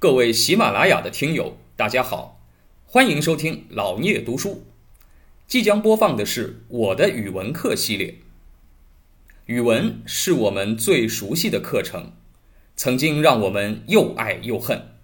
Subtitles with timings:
[0.00, 2.38] 各位喜马拉雅的听友，大家好，
[2.86, 4.62] 欢迎收听老聂读书。
[5.48, 8.14] 即将播放的是我的语文课系列。
[9.46, 12.12] 语文是我们最熟悉的课程，
[12.76, 14.94] 曾经让我们又爱又恨。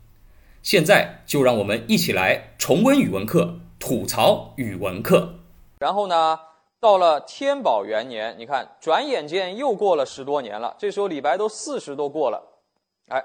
[0.63, 5.41] 现在就让我们一起来重温语文课，吐槽语文课。
[5.81, 6.39] 然后呢，
[6.79, 10.77] 到了天宝元年，你看，转眼间又过了十多年了。
[10.79, 12.61] 这时候李白都四十多过了，
[13.09, 13.21] 哎，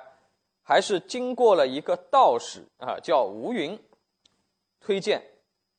[0.69, 3.75] 还是经过了一个道士啊，叫吴云
[4.79, 5.19] 推荐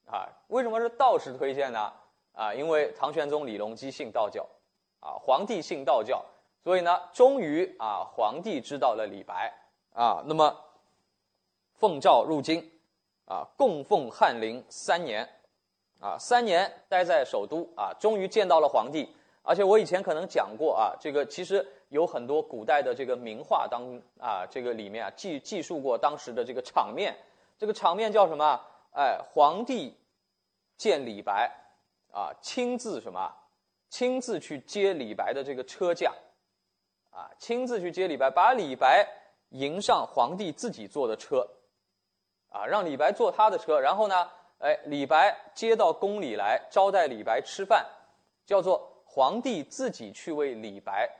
[0.05, 0.27] 啊。
[0.49, 1.93] 为什么是道士推荐呢？
[2.33, 4.45] 啊，因为唐玄宗李隆基信道教。
[4.99, 6.23] 啊，皇帝信道教，
[6.65, 9.55] 所以呢，终于啊，皇帝知道了李白
[9.95, 10.55] 啊，那么
[11.77, 12.69] 奉诏入京，
[13.27, 15.27] 啊，供奉翰林三年，
[16.01, 19.09] 啊，三年待在首都啊，终于见到了皇帝。
[19.43, 27.17] 而且我以前可能讲过啊，这个其实有很多古代的这个名画当啊，这个里面啊记记述过当时的这个场面，
[27.59, 28.61] 这个场面叫什么？
[28.93, 29.97] 哎，皇帝
[30.77, 31.53] 见李白
[32.13, 33.33] 啊，亲自什么？
[33.89, 36.13] 亲自去接李白的这个车驾，
[37.11, 39.05] 啊，亲自去接李白，把李白
[39.49, 41.49] 迎上皇帝自己坐的车，
[42.51, 47.85] 啊，让李白坐他的车，然后呢，哎，李白接到宫里来招待李白吃饭，
[48.47, 51.11] 叫做皇帝自己去为李白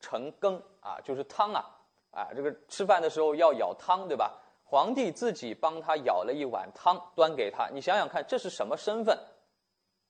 [0.00, 1.64] 盛羹啊，就是汤啊，
[2.10, 4.38] 啊，这个吃饭的时候要舀汤，对吧？
[4.64, 9.18] 皇帝自己帮他舀了一碗汤端给他，你想想看，这是什么身份？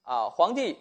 [0.02, 0.78] 啊，皇帝。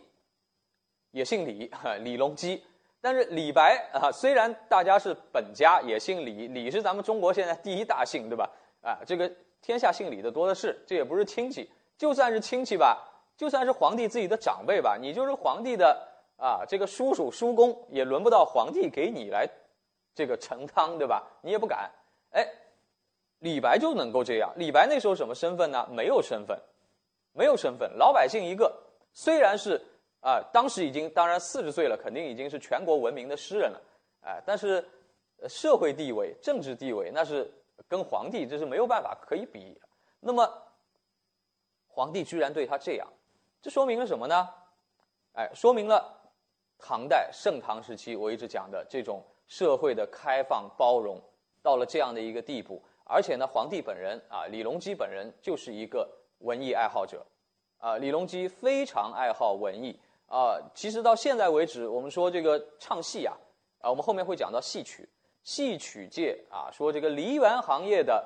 [1.12, 2.64] 也姓李， 李隆基。
[3.02, 8.48] 但是李白啊，虽然大家是本家，也姓李，李是咱们中国现在第一大姓，对吧？
[8.82, 11.68] 啊，这个天下姓李的多的是，这也不是亲戚。
[11.98, 16.09] 就算是亲戚吧，就算是皇帝自己的长辈吧，你就是皇帝的
[16.40, 19.48] 啊，这个叔叔叔公，也轮不到皇帝给你来
[20.16, 21.28] 这个盛汤，对吧？
[21.42, 21.92] 你也不敢。
[22.32, 22.48] 哎，
[23.40, 24.52] 李白就能够这样。
[24.56, 25.88] 李白那时候什么身份呢？
[25.92, 26.60] 没有身份，
[27.34, 28.82] 没有身份，老百姓一个。
[29.14, 29.80] 虽然是。
[30.22, 33.82] 啊，当时已经当然四十岁了，肯定已经是全国闻名的诗人了，
[34.20, 34.86] 哎，但是
[35.48, 37.50] 社会地位、政治地位那是
[37.88, 39.80] 跟皇帝这是没有办法可以比。
[40.20, 40.46] 那么
[41.88, 43.08] 皇帝居然对他这样，
[43.62, 44.50] 这说明了什么呢？
[45.36, 46.19] 哎，说明了
[46.80, 51.22] 唐代盛唐时期我一直讲的这种社会的开放包容
[51.62, 56.10] 到了这样的一个地步，而且呢，皇帝本人啊，李隆基本人就是一个
[56.40, 57.26] 文艺爱好者，
[57.78, 60.00] 啊，李隆基非常爱好文艺。
[60.32, 63.36] 啊，其实到现在为止，我们说这个唱戏啊，
[63.82, 65.10] 啊，我们后面会讲到戏曲，
[65.44, 68.24] 戏曲界啊，说这个梨园行业的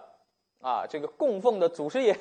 [0.59, 2.14] 啊，这个供奉的祖师爷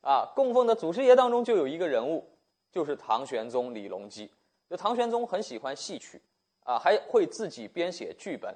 [0.00, 2.26] 啊，供奉的祖师爷当中就有一个人物，
[2.72, 4.32] 就是唐玄宗李隆基。
[4.68, 6.20] 就唐玄宗很喜欢戏曲
[6.64, 8.54] 啊，还会自己编写剧本，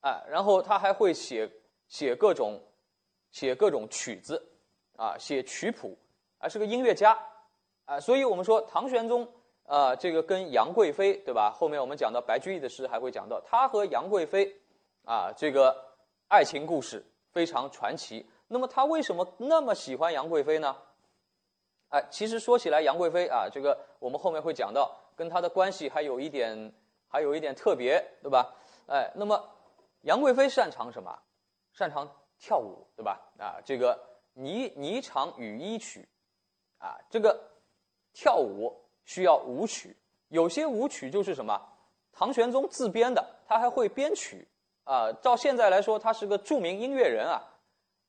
[0.00, 1.50] 啊，然后他还会写
[1.88, 2.60] 写各种
[3.30, 4.42] 写各种曲子
[4.96, 5.96] 啊，写曲谱
[6.38, 7.18] 啊，是个音乐家
[7.84, 9.26] 啊，所以我们说唐玄宗。
[9.64, 11.50] 啊，这个跟杨贵妃对吧？
[11.56, 14.52] 后面我们讲到白居易的诗，还会讲到他和杨贵妃，
[15.04, 15.74] 啊，这个
[16.28, 18.28] 爱情故事非常传奇。
[18.48, 20.76] 那么他为什么那么喜欢杨贵妃呢？
[21.90, 26.72] 哎，其实说起来，杨贵妃啊，这个我们后面会讲到，跟他的关系还有一点，
[27.06, 28.52] 还有一点特别，对吧？
[28.88, 29.40] 哎，那么
[30.00, 31.16] 杨贵妃擅长什么？
[31.72, 32.10] 擅长
[32.40, 33.20] 跳舞，对吧？
[33.38, 33.96] 啊，这个
[34.36, 36.08] 霓霓裳羽衣曲，
[36.78, 37.40] 啊，这个
[38.12, 38.76] 跳舞。
[39.04, 39.96] 需要舞曲，
[40.28, 41.60] 有些舞曲就是什么，
[42.12, 44.46] 唐玄宗自编的，他还会编曲
[44.84, 45.12] 啊。
[45.14, 47.42] 照现在来说，他是个著名音乐人啊，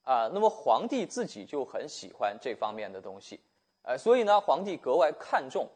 [0.04, 3.42] 啊，那么皇帝自己就很喜欢这方面的东西，
[3.82, 5.68] 呃，所以呢，皇帝格外看重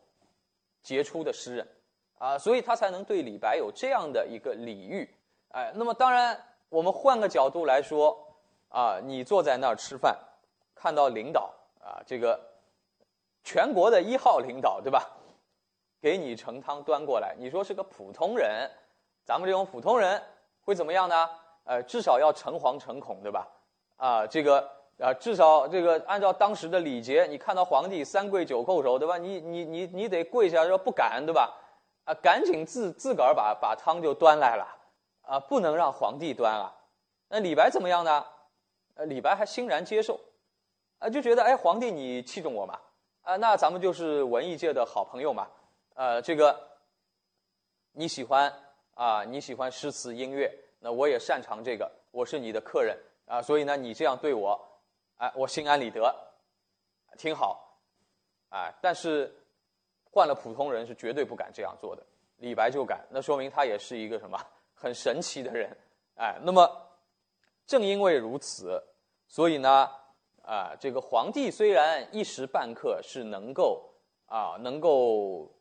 [0.88, 1.68] 杰出的诗人
[2.18, 5.14] 啊，所以他才能对李白有这样的一个礼遇。
[5.50, 8.18] 哎，那么当然，我们换个角度来说
[8.70, 10.18] 啊，你坐在那儿吃饭，
[10.74, 12.40] 看到领导啊，这个。
[13.44, 15.10] 全国的一号领导，对吧？
[16.02, 18.70] 给你盛汤端过来，你说是个普通人，
[19.26, 20.22] 咱们这种普通人
[20.62, 21.30] 会怎么样呢？
[21.66, 23.48] 呃，至少要诚惶诚恐，对吧？
[23.98, 24.70] 啊，这个
[25.00, 29.18] 啊，至少这个按照当时的礼节，你看到皇帝三跪九叩首，对吧？
[29.18, 31.54] 你你你你得跪下说不敢，对吧？
[32.06, 34.68] 啊，赶紧自自个儿把把汤就端来了，
[35.22, 36.74] 啊，不能让皇帝端啊。
[37.30, 38.26] 那李白怎么样呢？
[38.96, 40.20] 呃，李白还欣然接受，
[41.00, 42.80] 啊，就觉得哎，皇帝你器重我嘛。
[43.22, 45.48] 啊，那咱们就是文艺界的好朋友嘛，
[45.96, 46.58] 呃，这个
[47.92, 48.52] 你喜欢
[48.96, 54.58] 啊，你喜欢诗词音乐，那我也擅长这个，我是你的客人啊，所以呢，你这样对我，
[55.18, 56.16] 哎，我心安理得，
[57.18, 57.80] 挺好，
[58.50, 59.34] 哎，但是
[60.12, 62.06] 换了普通人是绝对不敢这样做的，
[62.38, 64.40] 李白就敢，那说明他也是一个什么
[64.74, 65.76] 很神奇的人，
[66.16, 66.70] 哎，那么
[67.66, 68.82] 正因为如此，
[69.28, 69.90] 所以呢，
[70.44, 73.92] 啊，这个皇帝虽然一时半刻是能够
[74.28, 75.52] 啊，能够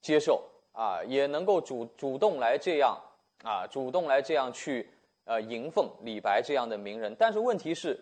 [0.00, 3.00] 接受啊，也能够主主动来这样
[3.42, 4.90] 啊，主动来这样去
[5.24, 7.98] 呃迎奉李白这样的名人，但是问题是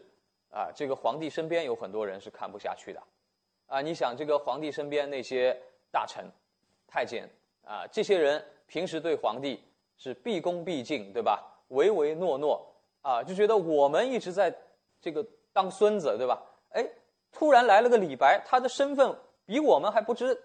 [0.52, 3.02] 啊，这个皇帝身边有很多人是看不下去的
[3.66, 3.80] 啊。
[3.80, 5.60] 你想，这个皇帝身边那些
[5.90, 6.24] 大臣、
[6.86, 7.28] 太监
[7.64, 9.60] 啊，这些人平时对皇帝
[9.96, 11.42] 是毕恭毕敬，对吧？
[11.68, 12.64] 唯唯诺诺
[13.00, 14.54] 啊，就觉得我们一直在。
[15.04, 16.40] 这个当孙子对吧？
[16.74, 16.88] 哎，
[17.32, 19.12] 突然来了个李白，他的身份
[19.44, 20.40] 比我们还不知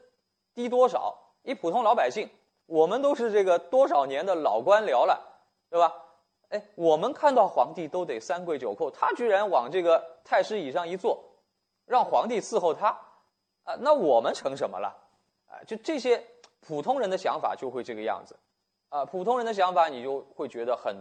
[0.56, 2.28] 低多少，一普通老百姓，
[2.66, 5.24] 我们都是这个多少年的老官僚了，
[5.70, 5.94] 对吧？
[6.50, 11.22] 哎，我们看到皇帝都得三跪九叩，他居然往这个太师椅上一坐，
[11.86, 12.90] 让皇帝伺候他，
[13.64, 14.96] 啊，那我们成什么了？
[15.48, 16.24] 啊，就这些
[16.62, 18.38] 普通人的想法就会这个样子，
[18.90, 20.96] 啊，普通人的想法你就会觉得很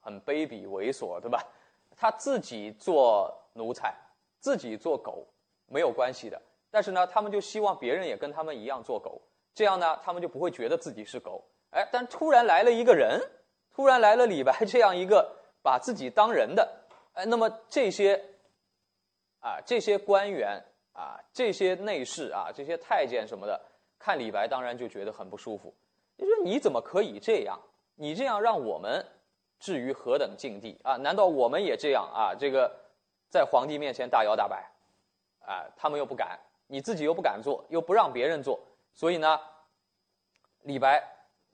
[0.00, 1.42] 很卑鄙猥琐，对吧？
[1.96, 3.94] 他自己做奴才，
[4.40, 5.26] 自己做狗
[5.66, 6.40] 没有关系的，
[6.70, 9.20] 但是呢，他们就希望别人也跟他们一样做狗，
[9.54, 11.42] 这样呢，他们就不会觉得自己是狗。
[11.70, 13.20] 哎，但突然来了一个人，
[13.74, 16.84] 突然来了李白 这样一个把自己当人的，
[17.14, 18.22] 哎，那么这些
[19.40, 23.60] 啊，这些官员啊，这些内侍啊，这些太监什么的，
[23.98, 25.74] 看李白当然就觉得很不舒服。
[26.16, 27.60] 你说你怎么可以这样？
[27.94, 29.04] 你这样让我们。
[29.64, 30.96] 置于何等境地啊？
[30.96, 32.34] 难道我们也这样啊？
[32.34, 32.68] 这个
[33.30, 34.68] 在皇帝面前大摇大摆，
[35.46, 36.36] 啊，他们又不敢，
[36.66, 38.58] 你自己又不敢做，又不让别人做，
[38.92, 39.38] 所以呢，
[40.62, 41.00] 李白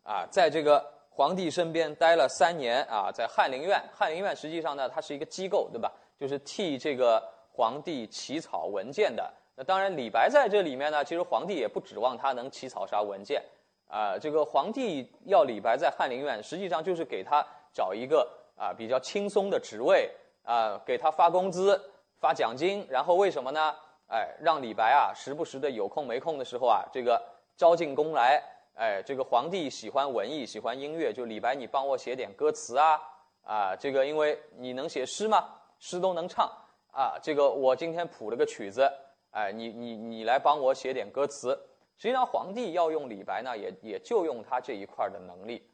[0.05, 5.93] 啊，在这个皇帝身边待了三年啊，在翰林院，翰林院实际上呢，它是一个机构，对吧？
[6.17, 7.20] 就是替这个
[7.50, 9.29] 皇帝起草文件的。
[9.56, 13.43] 那当然，李白在这里面呢，其实皇帝也不指望他能起草啥文件
[13.88, 14.17] 啊。
[14.17, 17.44] 这个皇帝要李白在翰林院，实际上就是给他。
[17.75, 20.11] 找一个啊比较轻松的职位
[20.43, 21.81] 啊，给他发工资、
[22.19, 23.75] 发奖金，然后为什么呢？
[24.09, 27.21] 哎，让李白啊时不时的有空没空的时候啊，这个
[27.56, 28.43] 招进宫来。
[28.79, 33.01] 哎，这个皇帝喜欢文艺，喜欢音乐，就李白你帮我写点歌词啊
[33.43, 35.53] 啊，这个因为你能写诗吗？
[35.81, 36.49] 诗都能唱
[36.93, 37.19] 啊。
[37.21, 38.89] 这个我今天谱了个曲子，
[39.33, 41.59] 哎，你你你来帮我写点歌词。
[41.97, 45.69] 实际上，皇帝要用李白呢，也也就用他这一块的能力。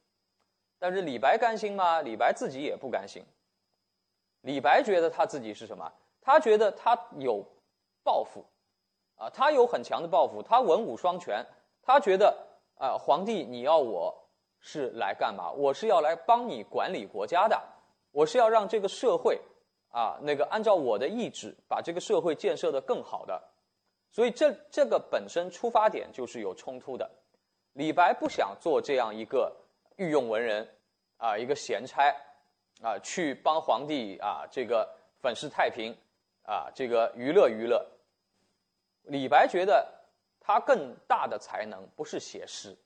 [0.78, 2.00] 但是李白甘心吗？
[2.00, 3.22] 李白自己也不甘心。
[4.40, 5.92] 李白觉得他自己是什么？
[6.22, 7.44] 他觉得他有
[8.02, 8.42] 抱负，
[9.16, 10.42] 啊，他有很强的抱负。
[10.42, 11.44] 他文武双全，
[11.82, 12.34] 他觉得
[12.76, 14.14] 啊，皇帝你要我
[14.60, 15.50] 是来干嘛？
[15.52, 17.60] 我是要来帮你管理国家的，
[18.10, 19.40] 我是要让这个社会
[19.90, 23.42] 啊，那个按照我的意志把这个社会建设的更好的。
[24.10, 27.10] 所以这这个本身出发点就是有冲突的。
[27.72, 29.54] 李白不想做这样一个。
[29.96, 30.68] 御用文人，
[31.18, 32.12] 啊，一个闲差，
[32.82, 34.92] 啊，去帮皇帝啊，这个
[35.22, 35.96] 粉饰太平，
[36.42, 37.86] 啊，这个娱乐娱乐。
[39.04, 39.88] 李白觉得
[40.46, 42.76] 他更大的才能不是写诗，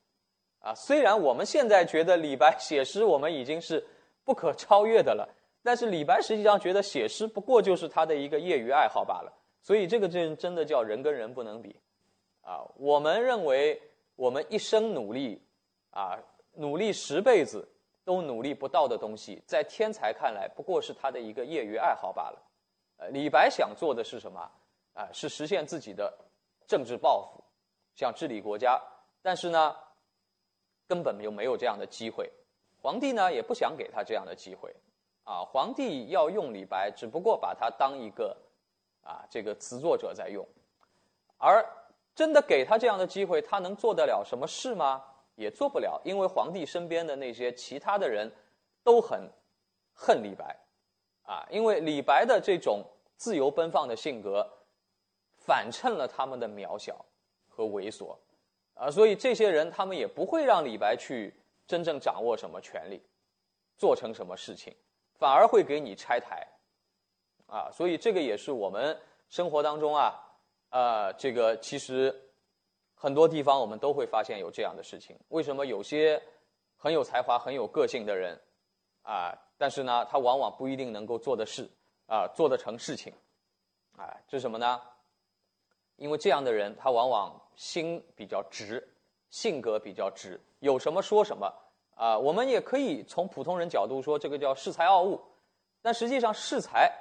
[0.61, 3.85] 啊，虽然我们现在觉得李白写诗我们已经是
[4.23, 5.27] 不可超越的了，
[5.61, 9.33] 但是李白实际上觉得写诗不过就是他的一个业余爱好罢了。
[9.61, 11.75] 所以这个真真的叫人跟人不能比，
[12.41, 13.81] 啊，我们认为
[14.15, 15.41] 我们一生努力，
[15.91, 16.17] 啊。
[16.55, 17.65] 努力十辈子
[18.03, 22.41] 都努力不到的东西，在天才看来不过是他的一个业余爱好罢了。
[22.97, 24.41] 呃，李白想做的是什么？
[24.93, 26.11] 啊，是实现自己的
[26.67, 27.41] 政治抱负，
[27.99, 28.81] 想治理国家。
[29.21, 29.75] 但是呢，
[30.87, 32.31] 根本就没有这样的机会。
[32.81, 34.73] 皇帝呢，也不想给他这样的机会。
[35.25, 38.37] 啊，皇帝要用李白，只不过把他当一个
[39.03, 40.47] 啊这个词作者在用。
[41.37, 41.65] 而
[42.15, 45.03] 真的给他这样的机会，他能做得了什么事吗？
[45.35, 48.31] 也做不了，因为皇帝身边的那些其他的人，
[48.81, 49.29] 都很
[49.93, 50.57] 恨李白，
[51.23, 52.81] 啊，因为李白的这种
[53.17, 54.49] 自由奔放的性格，
[55.35, 57.05] 反衬了他们的渺小
[57.59, 58.15] 和猥琐，
[58.75, 61.33] 啊，所以这些人他们也不会让李白去
[61.67, 63.01] 真正掌握什么权力，
[63.75, 64.73] 做成什么事情，
[65.17, 66.47] 反而会给你拆台，
[67.47, 68.97] 啊，所以这个也是我们
[69.27, 70.15] 生活当中啊，
[70.69, 72.15] 呃，这个其实。
[73.01, 75.17] 很多地方我们都会发现有这样的事情。
[75.29, 76.21] 为什么有些
[76.75, 78.37] 很有才华、很有个性的人，
[79.03, 81.65] 啊，但是呢，他往往不一定能够做的事，
[82.07, 83.13] 啊，做得成事情，
[83.95, 84.81] 啊，这是什么呢？
[85.99, 88.85] 因为这样的人，他往往心比较直，
[89.29, 91.53] 性格比较直，有什么说什么，
[91.95, 95.21] 啊，我们也可以从普通人角度说，这个叫恃才傲物。
[95.81, 96.91] 但实际上，恃才，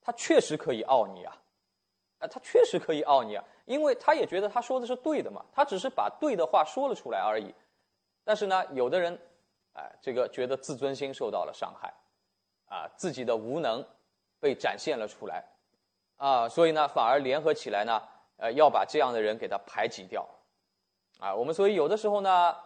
[0.00, 1.36] 他确实可以傲你啊。
[2.18, 7.54] 啊，他确实可以傲你啊，因为他也觉得他说的是对的嘛，他只是把对的话说了出来而已。
[8.24, 9.16] 但是呢，有的人，
[9.74, 11.92] 哎，这个觉得自尊心受到了伤害，
[12.68, 13.86] 啊，自己的无能，
[14.40, 15.44] 被展现了出来，
[16.16, 18.02] 啊，所以呢，反而联合起来呢，
[18.36, 20.28] 呃，要把这样的人给他排挤掉，
[21.18, 22.56] 啊，我们所以有的时候呢，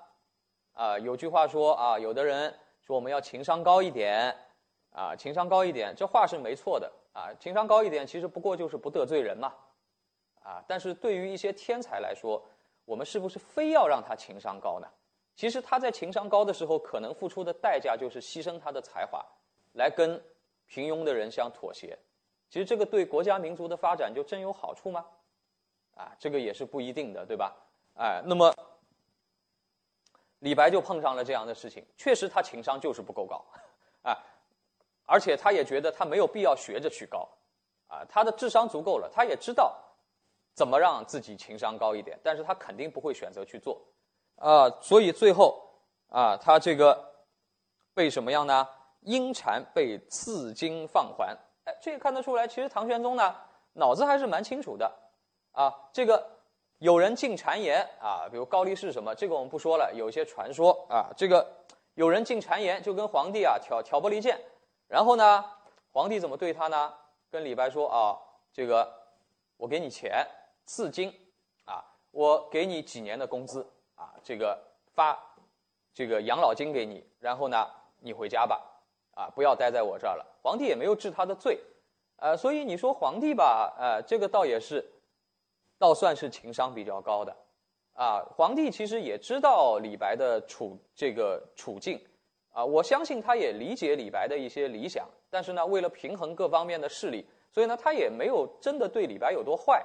[0.72, 4.36] 啊，有句话说啊，有的人说我们要情商高一点，
[4.92, 9.54] 啊，情商高一点，这话是没错的，啊，情商高一点其实不过就是不得罪人嘛，
[10.42, 12.42] 啊，但是对于一些天才来说，
[12.84, 14.88] 我们是不是非要让他情商高呢？
[15.36, 19.24] 其实他在情商高的时候，可能付出的代价就是牺牲他的才华，
[19.74, 20.20] 来跟
[20.66, 21.96] 平庸的人相妥协。
[22.50, 25.06] 其实这个对国家民族的发展就真有好处吗？
[25.94, 27.54] 啊，这个也是不一定的，对吧？
[27.96, 28.54] 哎，那么
[30.38, 33.44] 李白就碰上了这样的事情，确实他情商就是不够高，
[34.02, 34.16] 啊，
[35.04, 37.28] 而且他也觉得他没有必要学着去高，
[37.88, 39.76] 啊，他的智商足够了，他也知道
[40.54, 43.80] 怎么让自己情商高一点，但是他肯定不会选择去做。
[44.36, 45.62] 啊，所以最后
[46.08, 47.12] 啊，他这个
[47.92, 48.66] 被什么样呢？
[49.02, 51.36] 阴蝉被赐金放还。
[51.64, 53.36] 哎，这也看得出来，其实唐玄宗呢
[53.74, 54.90] 脑子还是蛮清楚的。
[55.52, 56.24] 啊，这个
[56.78, 59.92] 有人进谗言啊，比如高力士什么，这个我们不说了。
[59.94, 61.46] 有一些传说啊，这个
[61.94, 64.40] 有人进谗言，就跟皇帝啊挑挑拨离间。
[64.88, 65.44] 然后呢，
[65.92, 66.92] 皇帝怎么对他呢？
[67.30, 68.18] 跟李白说啊，
[68.52, 68.90] 这个
[69.56, 70.26] 我给你钱
[70.66, 71.14] 赐金
[71.64, 73.66] 啊，我给你几年的工资。
[73.96, 74.58] 啊，这个
[74.94, 75.14] 发
[75.92, 78.58] 这个养老金给你，然后呢，你回家吧，
[79.14, 80.26] 啊，不要待在我这儿了。
[80.42, 81.60] 皇帝也没有治他的罪，
[82.16, 84.82] 呃，所以你说皇帝吧，呃，这个倒也是，
[85.80, 87.36] 倒算是情商比较高的，
[87.94, 92.00] 啊，皇帝其实也知道李白的处这个处境，
[92.52, 99.84] 啊，我相信他也理解李白的一些理想，但是呢，为了平衡各方面的势力，所以呢，他也没有真的对李白有多坏，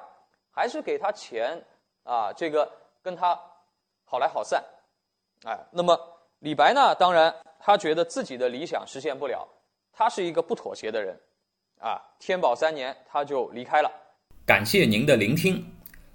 [0.52, 1.60] 还是给他钱，
[2.04, 2.72] 啊，这个
[3.02, 3.40] 跟他。
[4.08, 4.64] 好来好散，
[5.46, 6.00] 哎，那么
[6.38, 6.94] 李白呢？
[6.94, 9.46] 当然，他觉得自己的理想实现不了，
[9.92, 11.20] 他是一个不妥协的人，
[11.80, 13.92] 啊，天宝三年他就离开了。
[14.46, 15.75] 感谢您的聆听，